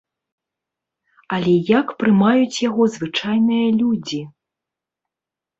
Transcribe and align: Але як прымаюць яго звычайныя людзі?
Але 1.35 1.53
як 1.79 1.87
прымаюць 2.01 2.63
яго 2.69 2.83
звычайныя 2.97 3.67
людзі? 3.83 4.21